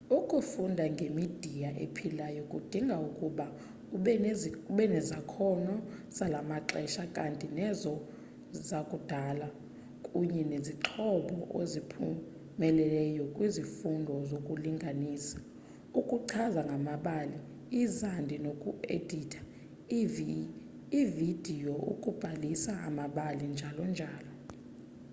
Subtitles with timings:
[0.17, 3.45] ukufunda ngemidiya ephilayo kudinga ukuba
[4.75, 5.75] ubenezakhono
[6.17, 7.93] zalamaxesha kanti nezo
[8.69, 9.47] zakudala
[10.05, 13.01] kunye nezixhobo oziphumelele
[13.35, 15.39] kwizifundo zokulinganisa
[15.99, 17.37] ukuchaza ngamabali
[17.81, 19.41] izandi noku editha
[21.01, 24.31] ividiyo ukubalisa amabali njalo njalo.